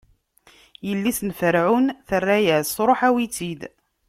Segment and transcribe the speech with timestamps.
[0.87, 3.61] Yelli-s n Ferɛun terra-as: Ruḥ awi-tt-id!